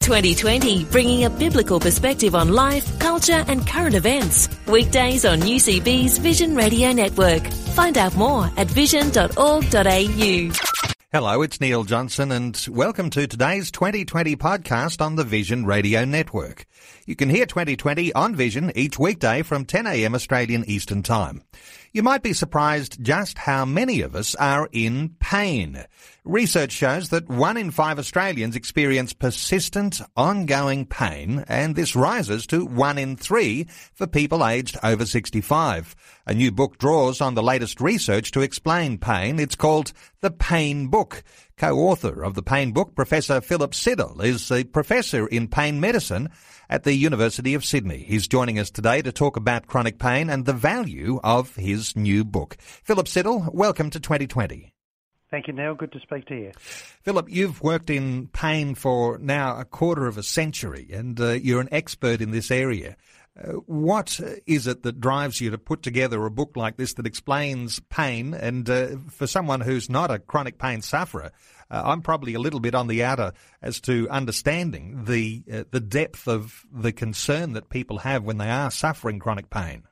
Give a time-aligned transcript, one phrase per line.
[0.00, 4.48] 2020, bringing a biblical perspective on life, culture, and current events.
[4.66, 7.46] Weekdays on UCB's Vision Radio Network.
[7.74, 10.50] Find out more at vision.org.au.
[11.12, 16.64] Hello, it's Neil Johnson and welcome to today's 2020 podcast on the Vision Radio Network.
[17.04, 21.42] You can hear 2020 on Vision each weekday from 10am Australian Eastern Time.
[21.92, 25.86] You might be surprised just how many of us are in pain.
[26.24, 32.64] Research shows that one in five Australians experience persistent, ongoing pain, and this rises to
[32.64, 35.96] one in three for people aged over 65.
[36.26, 39.40] A new book draws on the latest research to explain pain.
[39.40, 41.24] It's called The Pain Book.
[41.60, 46.30] Co-author of the Pain Book, Professor Philip Siddall, is a professor in pain medicine
[46.70, 47.98] at the University of Sydney.
[47.98, 52.24] He's joining us today to talk about chronic pain and the value of his new
[52.24, 52.56] book.
[52.82, 54.72] Philip Siddall, welcome to 2020.
[55.30, 55.74] Thank you, Neil.
[55.74, 56.52] Good to speak to you.
[56.56, 61.60] Philip, you've worked in pain for now a quarter of a century and uh, you're
[61.60, 62.96] an expert in this area.
[63.38, 67.06] Uh, what is it that drives you to put together a book like this that
[67.06, 68.34] explains pain?
[68.34, 71.30] And uh, for someone who's not a chronic pain sufferer,
[71.70, 73.32] uh, I'm probably a little bit on the outer
[73.62, 78.50] as to understanding the uh, the depth of the concern that people have when they
[78.50, 79.84] are suffering chronic pain.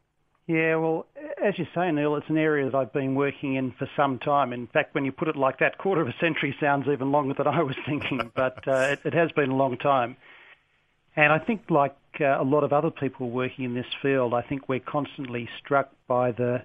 [0.48, 1.06] Yeah, well,
[1.44, 4.52] as you say, Neil, it's an area that I've been working in for some time.
[4.52, 7.34] In fact, when you put it like that, quarter of a century sounds even longer
[7.34, 10.16] than I was thinking, but uh, it, it, has been a long time.
[11.16, 14.68] And I think, like a lot of other people working in this field, I think
[14.68, 16.62] we're constantly struck by the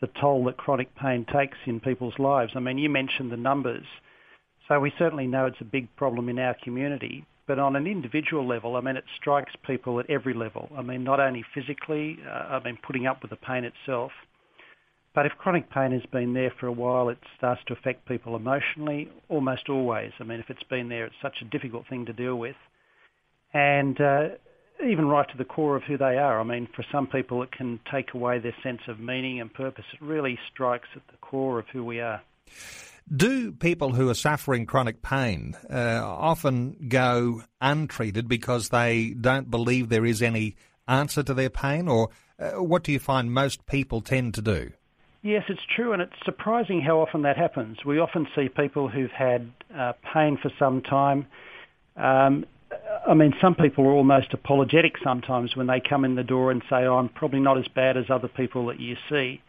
[0.00, 2.52] the toll that chronic pain takes in people's lives.
[2.54, 3.86] I mean, you mentioned the numbers.
[4.68, 7.24] So we certainly know it's a big problem in our community.
[7.46, 10.68] But on an individual level, I mean, it strikes people at every level.
[10.76, 14.10] I mean, not only physically, uh, I mean, putting up with the pain itself,
[15.14, 18.36] but if chronic pain has been there for a while, it starts to affect people
[18.36, 20.12] emotionally almost always.
[20.20, 22.56] I mean, if it's been there, it's such a difficult thing to deal with.
[23.54, 24.28] And uh,
[24.84, 26.40] even right to the core of who they are.
[26.40, 29.84] I mean, for some people, it can take away their sense of meaning and purpose.
[29.92, 32.22] It really strikes at the core of who we are.
[33.14, 39.88] Do people who are suffering chronic pain uh, often go untreated because they don't believe
[39.88, 40.56] there is any
[40.88, 44.72] answer to their pain, or uh, what do you find most people tend to do?
[45.22, 47.84] Yes, it's true, and it's surprising how often that happens.
[47.84, 51.26] We often see people who've had uh, pain for some time.
[51.96, 52.44] Um,
[53.08, 56.62] I mean, some people are almost apologetic sometimes when they come in the door and
[56.68, 59.40] say, oh, I'm probably not as bad as other people that you see.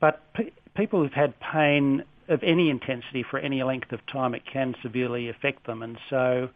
[0.00, 4.42] But pe- people who've had pain of any intensity for any length of time, it
[4.50, 5.82] can severely affect them.
[5.82, 6.48] And so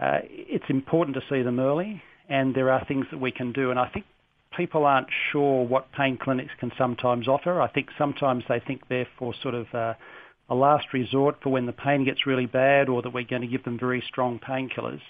[0.00, 3.70] uh, it's important to see them early, and there are things that we can do.
[3.70, 4.04] And I think
[4.56, 7.60] people aren't sure what pain clinics can sometimes offer.
[7.60, 9.94] I think sometimes they think they're for sort of uh,
[10.48, 13.48] a last resort for when the pain gets really bad or that we're going to
[13.48, 15.00] give them very strong painkillers.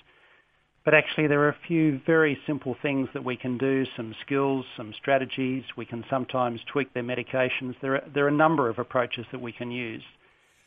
[0.84, 4.67] But actually, there are a few very simple things that we can do, some skills,
[4.77, 5.65] some strategies.
[5.77, 7.75] We can sometimes tweak their medications.
[7.81, 10.03] There are, there are a number of approaches that we can use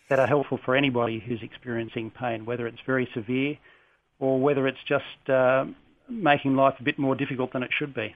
[0.09, 3.57] that are helpful for anybody who's experiencing pain, whether it's very severe
[4.19, 5.65] or whether it's just uh,
[6.09, 8.15] making life a bit more difficult than it should be.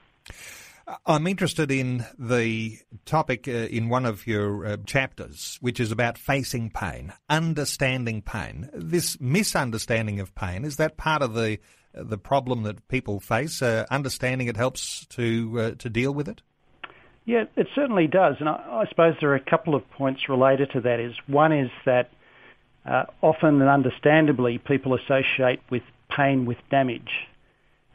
[1.05, 6.17] I'm interested in the topic uh, in one of your uh, chapters, which is about
[6.17, 8.69] facing pain, understanding pain.
[8.73, 11.59] This misunderstanding of pain, is that part of the
[11.93, 13.61] the problem that people face?
[13.61, 16.41] Uh, understanding it helps to uh, to deal with it.
[17.25, 20.71] Yeah, it certainly does, and I, I, suppose there are a couple of points related
[20.71, 20.99] to that.
[20.99, 22.09] Is one is that
[22.85, 27.11] uh, often and understandably people associate with pain with damage,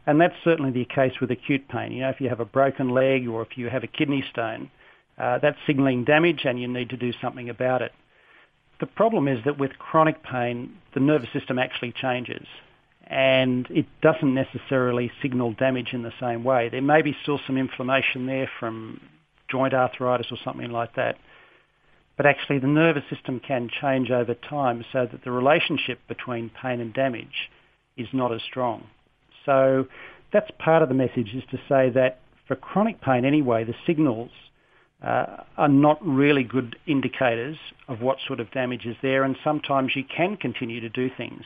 [0.06, 1.92] and that's certainly the case with acute pain.
[1.92, 4.70] You know, if you have a broken leg or if you have a kidney stone,
[5.18, 7.92] uh, that's signalling damage, and you need to do something about it.
[8.78, 12.46] The problem is that with chronic pain, the nervous system actually changes
[13.06, 16.68] and it doesn't necessarily signal damage in the same way.
[16.68, 19.00] There may be still some inflammation there from
[19.48, 21.16] joint arthritis or something like that.
[22.16, 26.80] But actually the nervous system can change over time so that the relationship between pain
[26.80, 27.50] and damage
[27.96, 28.86] is not as strong.
[29.44, 29.86] So
[30.32, 32.18] that's part of the message is to say that
[32.48, 34.30] for chronic pain anyway, the signals
[35.02, 37.56] uh, are not really good indicators
[37.86, 41.44] of what sort of damage is there and sometimes you can continue to do things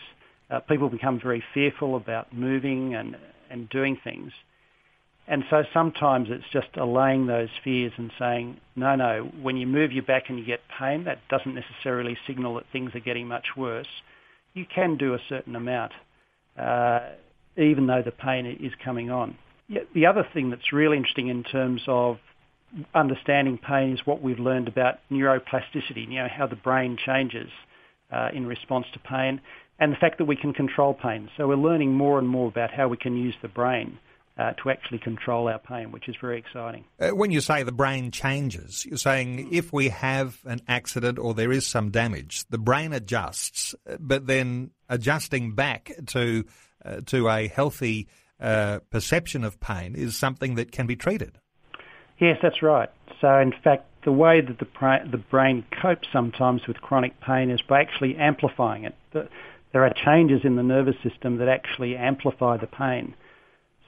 [0.50, 3.16] uh, people become very fearful about moving and,
[3.50, 4.32] and doing things.
[5.28, 9.92] And so sometimes it's just allaying those fears and saying, no, no, when you move
[9.92, 13.46] your back and you get pain, that doesn't necessarily signal that things are getting much
[13.56, 13.86] worse.
[14.54, 15.92] You can do a certain amount,
[16.58, 17.10] uh,
[17.56, 19.38] even though the pain is coming on.
[19.94, 22.18] The other thing that's really interesting in terms of
[22.92, 27.50] understanding pain is what we've learned about neuroplasticity, you know, how the brain changes
[28.10, 29.40] uh, in response to pain,
[29.80, 31.28] and the fact that we can control pain.
[31.36, 33.98] So we're learning more and more about how we can use the brain
[34.38, 36.84] uh, to actually control our pain, which is very exciting.
[36.98, 41.34] Uh, when you say the brain changes, you're saying if we have an accident or
[41.34, 46.44] there is some damage, the brain adjusts, but then adjusting back to
[46.82, 48.08] uh, to a healthy
[48.40, 51.38] uh, perception of pain is something that can be treated.
[52.18, 52.88] Yes, that's right.
[53.20, 57.50] So, in fact, the way that the, pra- the brain copes sometimes with chronic pain
[57.50, 58.94] is by actually amplifying it.
[59.72, 63.14] There are changes in the nervous system that actually amplify the pain.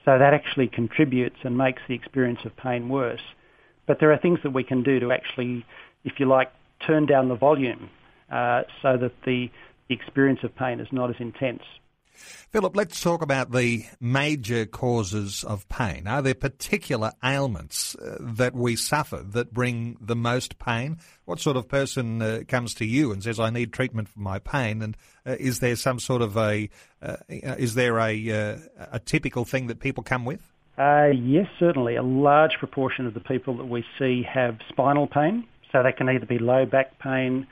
[0.04, 3.20] So that actually contributes and makes the experience of pain worse.
[3.86, 5.64] But there are things that we can do to actually,
[6.04, 6.52] if you like,
[6.86, 7.90] turn down the volume
[8.30, 9.48] uh, so that the,
[9.88, 11.62] the experience of pain is not as intense.
[12.50, 16.06] Philip, let's talk about the major causes of pain.
[16.06, 20.98] Are there particular ailments uh, that we suffer that bring the most pain?
[21.24, 24.38] What sort of person uh, comes to you and says, "I need treatment for my
[24.38, 24.82] pain"?
[24.82, 26.68] And uh, is there some sort of a
[27.00, 28.58] uh, is there a uh,
[28.92, 30.42] a typical thing that people come with?
[30.78, 31.96] Yes, certainly.
[31.96, 36.08] A large proportion of the people that we see have spinal pain, so that can
[36.08, 37.46] either be low back pain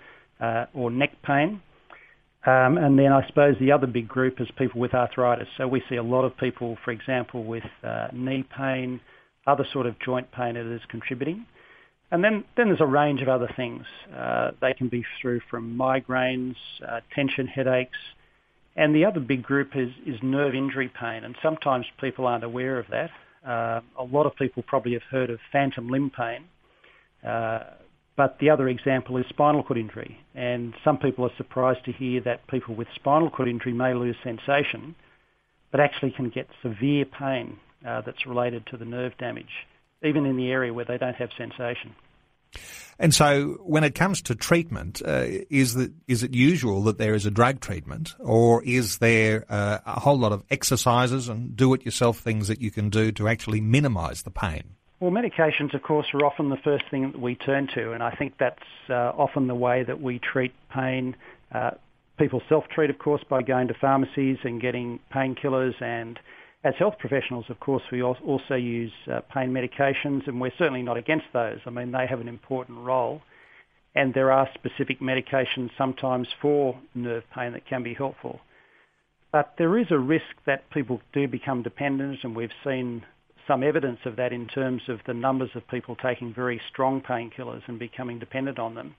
[0.75, 1.63] or neck pain.
[2.47, 5.49] Um, and then I suppose the other big group is people with arthritis.
[5.59, 9.01] So we see a lot of people, for example, with uh, knee pain,
[9.47, 11.47] other sort of joint pain that is contributing.
[12.11, 13.85] And then, then there's a range of other things.
[14.17, 16.57] Uh, they can be through from migraines,
[16.87, 17.99] uh, tension headaches,
[18.75, 21.25] and the other big group is, is nerve injury pain.
[21.25, 23.11] And sometimes people aren't aware of that.
[23.47, 26.45] Uh, a lot of people probably have heard of phantom limb pain.
[27.27, 27.61] Uh,
[28.21, 30.21] but the other example is spinal cord injury.
[30.35, 34.15] And some people are surprised to hear that people with spinal cord injury may lose
[34.23, 34.95] sensation,
[35.71, 39.67] but actually can get severe pain uh, that's related to the nerve damage,
[40.03, 41.95] even in the area where they don't have sensation.
[42.99, 47.15] And so, when it comes to treatment, uh, is that is it usual that there
[47.15, 52.19] is a drug treatment, or is there uh, a whole lot of exercises and do-it-yourself
[52.19, 54.75] things that you can do to actually minimise the pain?
[55.01, 58.15] Well, medications, of course, are often the first thing that we turn to, and I
[58.15, 58.59] think that's
[58.91, 61.17] uh, often the way that we treat pain.
[61.51, 61.71] Uh,
[62.19, 66.21] people self-treat, of course, by going to pharmacies and getting painkillers, and
[66.65, 70.99] as health professionals, of course, we also use uh, pain medications, and we're certainly not
[70.99, 71.61] against those.
[71.65, 73.23] I mean, they have an important role,
[73.95, 78.41] and there are specific medications sometimes for nerve pain that can be helpful.
[79.33, 83.07] But there is a risk that people do become dependent, and we've seen
[83.51, 87.63] some evidence of that in terms of the numbers of people taking very strong painkillers
[87.67, 88.95] and becoming dependent on them.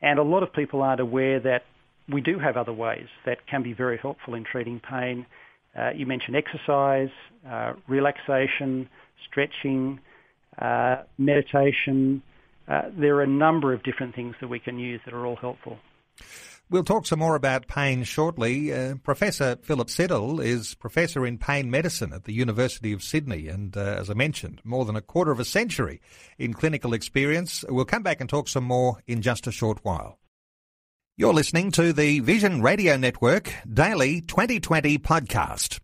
[0.00, 1.64] And a lot of people aren't aware that
[2.08, 5.26] we do have other ways that can be very helpful in treating pain.
[5.76, 7.08] Uh, you mentioned exercise,
[7.50, 8.88] uh, relaxation,
[9.26, 9.98] stretching,
[10.56, 12.22] uh, meditation.
[12.68, 15.36] Uh, there are a number of different things that we can use that are all
[15.36, 15.78] helpful.
[16.70, 18.72] We'll talk some more about pain shortly.
[18.72, 23.76] Uh, professor Philip Siddall is Professor in Pain Medicine at the University of Sydney and,
[23.76, 26.00] uh, as I mentioned, more than a quarter of a century
[26.38, 27.64] in clinical experience.
[27.68, 30.18] We'll come back and talk some more in just a short while.
[31.16, 35.80] You're listening to the Vision Radio Network Daily 2020 podcast.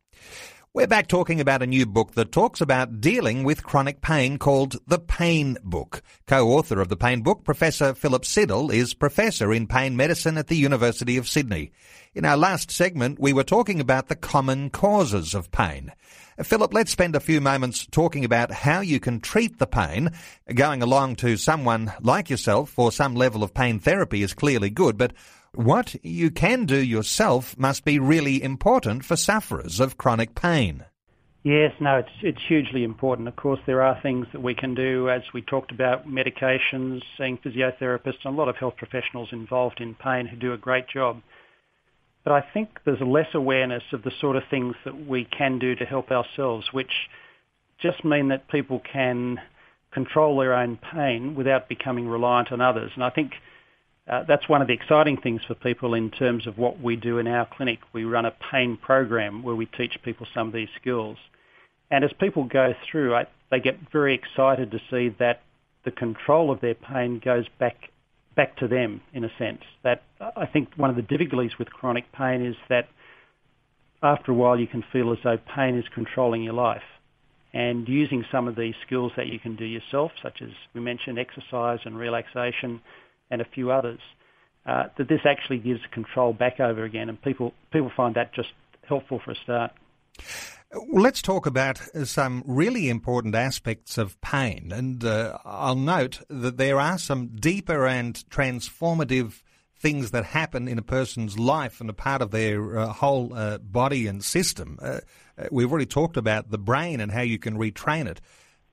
[0.72, 4.76] We're back talking about a new book that talks about dealing with chronic pain called
[4.86, 6.00] The Pain Book.
[6.28, 10.56] Co-author of The Pain Book, Professor Philip Siddall, is Professor in Pain Medicine at the
[10.56, 11.72] University of Sydney.
[12.14, 15.90] In our last segment, we were talking about the common causes of pain.
[16.38, 20.12] Uh, Philip, let's spend a few moments talking about how you can treat the pain.
[20.54, 24.96] Going along to someone like yourself for some level of pain therapy is clearly good,
[24.96, 25.14] but
[25.54, 30.84] what you can do yourself must be really important for sufferers of chronic pain.
[31.42, 33.26] Yes, no, it's it's hugely important.
[33.26, 37.38] Of course, there are things that we can do, as we talked about, medications, seeing
[37.38, 41.22] physiotherapists, and a lot of health professionals involved in pain who do a great job.
[42.24, 45.74] But I think there's less awareness of the sort of things that we can do
[45.76, 47.08] to help ourselves, which
[47.78, 49.40] just mean that people can
[49.90, 52.92] control their own pain without becoming reliant on others.
[52.94, 53.32] And I think
[54.10, 57.18] uh, that's one of the exciting things for people in terms of what we do
[57.18, 57.78] in our clinic.
[57.92, 61.16] We run a pain program where we teach people some of these skills.
[61.92, 65.42] And as people go through, I, they get very excited to see that
[65.84, 67.76] the control of their pain goes back
[68.36, 69.62] back to them in a sense.
[69.84, 72.88] That I think one of the difficulties with chronic pain is that
[74.02, 76.82] after a while you can feel as though pain is controlling your life.
[77.52, 81.18] and using some of these skills that you can do yourself, such as we mentioned
[81.18, 82.80] exercise and relaxation
[83.30, 84.00] and a few others,
[84.66, 88.52] uh, that this actually gives control back over again, and people people find that just
[88.86, 89.72] helpful for a start.
[90.92, 96.78] Let's talk about some really important aspects of pain, and uh, I'll note that there
[96.78, 99.42] are some deeper and transformative
[99.80, 103.58] things that happen in a person's life and a part of their uh, whole uh,
[103.58, 104.78] body and system.
[104.80, 105.00] Uh,
[105.38, 108.20] uh, we've already talked about the brain and how you can retrain it.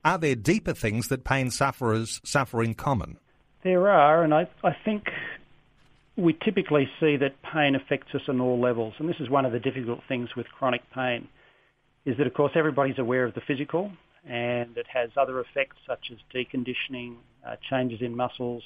[0.04, 3.18] Are there deeper things that pain sufferers suffer in common?
[3.64, 5.04] There are, and I, I think
[6.16, 9.52] we typically see that pain affects us on all levels, and this is one of
[9.52, 11.28] the difficult things with chronic pain,
[12.06, 13.90] is that of course everybody's aware of the physical,
[14.28, 18.62] and it has other effects such as deconditioning, uh, changes in muscles.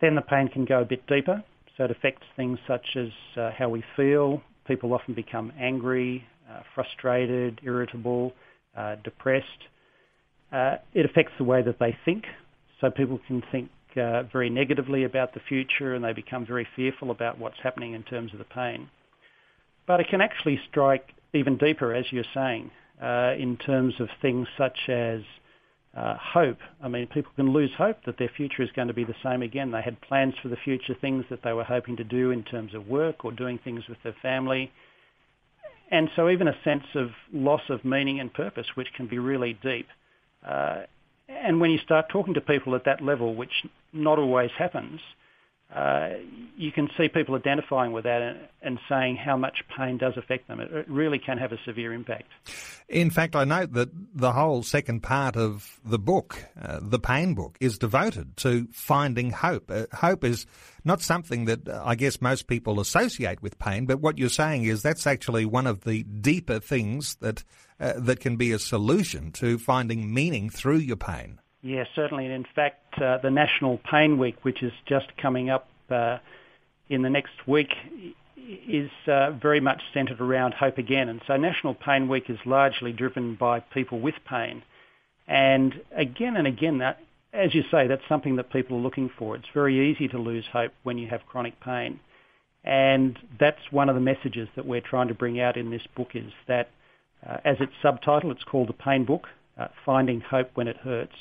[0.00, 1.42] Then the pain can go a bit deeper,
[1.76, 4.40] so it affects things such as uh, how we feel.
[4.66, 8.32] People often become angry, uh, frustrated, irritable,
[8.76, 9.46] uh, depressed.
[10.52, 12.24] Uh, it affects the way that they think,
[12.80, 17.10] so people can think uh, very negatively about the future and they become very fearful
[17.10, 18.88] about what's happening in terms of the pain.
[19.86, 24.48] But it can actually strike even deeper, as you're saying, uh, in terms of things
[24.56, 25.22] such as
[25.96, 26.58] uh, hope.
[26.82, 29.42] I mean, people can lose hope that their future is going to be the same
[29.42, 29.70] again.
[29.70, 32.74] They had plans for the future, things that they were hoping to do in terms
[32.74, 34.72] of work or doing things with their family.
[35.90, 39.54] And so even a sense of loss of meaning and purpose, which can be really
[39.62, 39.86] deep.
[40.44, 40.82] Uh,
[41.28, 43.64] and when you start talking to people at that level, which
[43.96, 45.00] not always happens,
[45.74, 46.10] uh,
[46.56, 50.46] you can see people identifying with that and, and, saying how much pain does affect
[50.46, 50.60] them.
[50.60, 52.30] It, it, really can have a severe impact.
[52.88, 57.34] In fact, I note that the whole second part of the book, uh, the pain
[57.34, 59.68] book, is devoted to finding hope.
[59.68, 60.46] Uh, hope is
[60.84, 64.64] not something that uh, I guess most people associate with pain, but what you're saying
[64.64, 67.42] is that's actually one of the deeper things that
[67.80, 71.40] uh, that can be a solution to finding meaning through your pain.
[71.62, 72.26] Yes, certainly.
[72.26, 76.18] And in fact, uh, the National Pain Week, which is just coming up uh,
[76.88, 77.72] in the next week,
[78.68, 81.08] is uh, very much centred around hope again.
[81.08, 84.62] And so National Pain Week is largely driven by people with pain.
[85.26, 87.00] And again and again, that,
[87.32, 89.34] as you say, that's something that people are looking for.
[89.34, 91.98] It's very easy to lose hope when you have chronic pain.
[92.62, 96.10] And that's one of the messages that we're trying to bring out in this book
[96.14, 96.70] is that,
[97.28, 101.14] uh, as its subtitle, it's called The Pain Book, uh, Finding Hope When It Hurts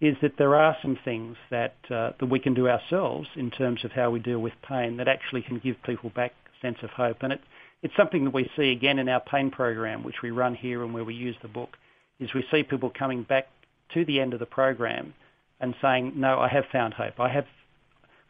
[0.00, 3.84] is that there are some things that uh, that we can do ourselves in terms
[3.84, 6.90] of how we deal with pain that actually can give people back a sense of
[6.90, 7.18] hope.
[7.22, 7.40] And it,
[7.82, 10.94] it's something that we see again in our pain program, which we run here and
[10.94, 11.76] where we use the book,
[12.18, 13.48] is we see people coming back
[13.94, 15.14] to the end of the program
[15.60, 17.20] and saying, "No, I have found hope.
[17.20, 17.46] I have,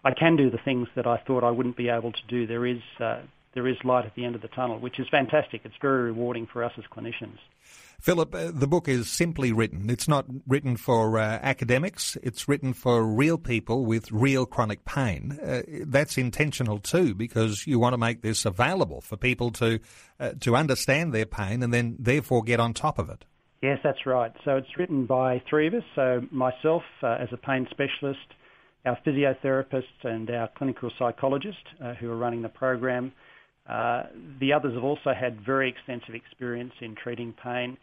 [0.05, 2.47] I can do the things that I thought I wouldn't be able to do.
[2.49, 3.21] There is uh,
[3.55, 5.63] there is light at the end of the tunnel, which is fantastic.
[5.65, 7.39] It's very rewarding for us as clinicians."
[8.01, 9.91] Philip, uh, the book is simply written.
[9.91, 12.17] It's not written for uh, academics.
[12.23, 15.39] It's written for real people with real chronic pain.
[15.43, 19.81] Uh, that's intentional too, because you want to make this available for people to
[20.19, 23.27] uh, to understand their pain and then therefore get on top of it.
[23.63, 24.33] Yes, that's right.
[24.47, 25.85] So it's written by three of us.
[25.95, 28.27] So myself uh, as a pain specialist,
[28.87, 33.13] our physiotherapist, and our clinical psychologist uh, who are running the program.
[33.67, 37.77] The others have also had very extensive experience in treating pain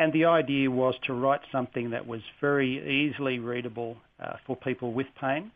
[0.00, 4.94] and the idea was to write something that was very easily readable uh, for people
[4.94, 5.50] with pain,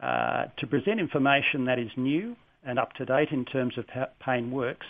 [0.00, 2.34] uh, to present information that is new
[2.66, 4.86] and up to date in terms of how pain works,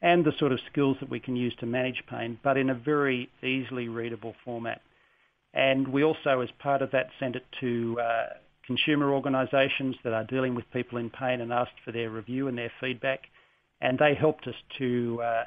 [0.00, 2.74] and the sort of skills that we can use to manage pain, but in a
[2.74, 4.80] very easily readable format.
[5.52, 8.26] And we also, as part of that, sent it to uh,
[8.64, 12.56] consumer organisations that are dealing with people in pain and asked for their review and
[12.56, 13.22] their feedback.
[13.80, 15.44] And they helped us to uh,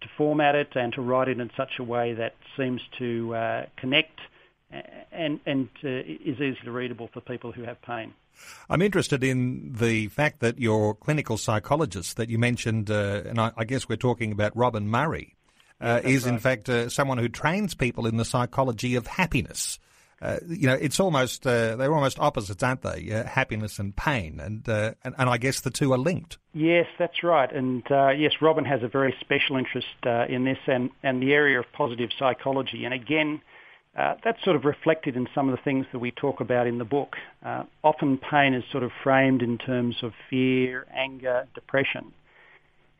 [0.00, 3.66] to format it and to write it in such a way that seems to uh,
[3.76, 4.18] connect
[5.12, 8.14] and, and uh, is easily readable for people who have pain.
[8.68, 13.52] I'm interested in the fact that your clinical psychologist that you mentioned, uh, and I,
[13.56, 15.36] I, guess we're talking about Robin Murray,
[15.80, 16.32] uh, is right.
[16.32, 19.78] in fact uh, someone who trains people in the psychology of happiness.
[20.22, 23.10] Uh, you know, it's almost uh, they're almost opposites, aren't they?
[23.10, 26.38] Uh, happiness and pain, and, uh, and, and I guess the two are linked.
[26.54, 27.50] Yes, that's right.
[27.50, 31.58] And uh, yes, Robin has a very special interest in this and and the area
[31.58, 32.84] of positive psychology.
[32.84, 33.40] And again,
[33.96, 36.84] that's sort of reflected in some of the things that we talk about in the
[36.84, 37.16] book.
[37.82, 42.12] often, pain is sort of framed in terms of fear, anger, depression,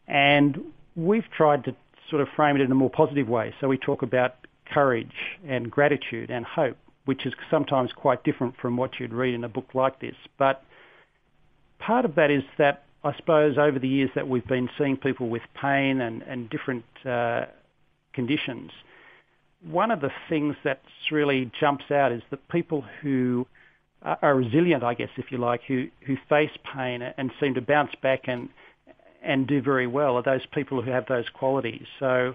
[0.09, 0.61] and
[0.97, 1.76] we've tried to
[2.11, 3.55] sort of frame it in a more positive way.
[3.61, 4.35] So we talk about
[4.67, 9.44] courage and gratitude and hope which is sometimes quite different from what you'd read in
[9.44, 10.14] a book like this.
[10.38, 10.62] But
[11.78, 15.28] part of that is that I suppose over the years that we've been seeing people
[15.28, 17.47] with pain and, and different uh,
[18.12, 18.71] conditions,
[19.68, 23.47] one of the things that really jumps out is that people who
[24.02, 27.94] are resilient, I guess, if you like, who, who face pain and seem to bounce
[28.02, 28.49] back and
[29.25, 31.87] and do very well are those people who have those qualities.
[32.00, 32.35] So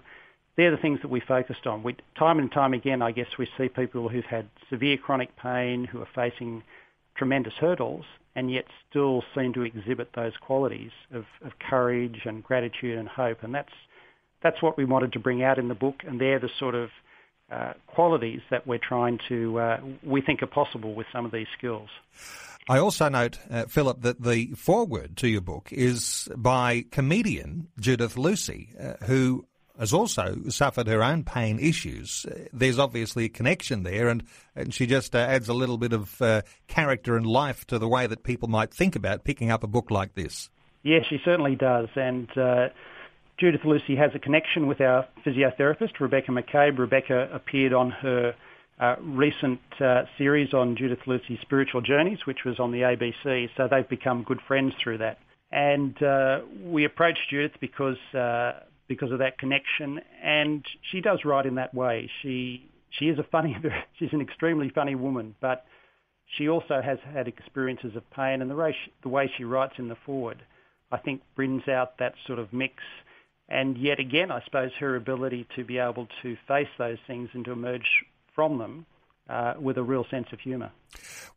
[0.57, 1.83] they're the things that we focused on.
[1.83, 5.85] We, time and time again, I guess we see people who've had severe chronic pain,
[5.85, 6.63] who are facing
[7.15, 12.97] tremendous hurdles, and yet still seem to exhibit those qualities of, of courage and gratitude
[12.97, 13.43] and hope.
[13.43, 13.73] And that's
[14.41, 16.89] that's what we wanted to bring out in the book, and they're the sort of
[17.51, 21.47] uh, qualities that we're trying to, uh, we think are possible with some of these
[21.57, 21.89] skills.
[22.69, 28.17] I also note, uh, Philip, that the foreword to your book is by comedian Judith
[28.17, 29.46] Lucy, uh, who
[29.79, 32.25] has also suffered her own pain issues.
[32.25, 34.23] Uh, there's obviously a connection there, and,
[34.55, 36.21] and she just uh, adds a little bit of
[36.67, 39.91] character and life to the way that people might think about picking up a book
[39.91, 40.49] like this.
[40.83, 42.29] Yes, she certainly does, and
[43.39, 46.79] Judith Lucy has a connection with our physiotherapist, Rebecca McCabe.
[46.79, 48.33] Rebecca appeared on her
[48.79, 53.67] uh, recent uh, series on Judith Lucy's spiritual journeys, which was on the ABC, so
[53.69, 55.19] they've become good friends through that.
[55.51, 61.45] And uh, we approached Judith because uh, because of that connection, and she does write
[61.45, 62.09] in that way.
[62.21, 63.55] She she is a funny,
[63.99, 65.65] she's an extremely funny woman, but
[66.37, 69.75] she also has had experiences of pain, and the way she, the way she writes
[69.77, 70.41] in the foreword,
[70.91, 72.83] I think, brings out that sort of mix
[73.49, 77.45] and yet again, I suppose her ability to be able to face those things and
[77.45, 77.87] to emerge
[78.35, 78.85] from them
[79.29, 80.71] uh, with a real sense of humour.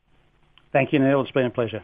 [0.72, 1.22] Thank you, Neil.
[1.22, 1.84] It's been a pleasure.